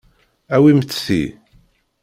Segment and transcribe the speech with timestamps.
[0.55, 1.21] Awimt ti.